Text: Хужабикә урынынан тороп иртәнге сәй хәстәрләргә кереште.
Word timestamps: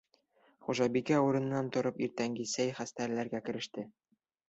Хужабикә 0.67 1.19
урынынан 1.27 1.71
тороп 1.77 2.01
иртәнге 2.09 2.49
сәй 2.57 2.75
хәстәрләргә 2.83 3.47
кереште. 3.51 3.91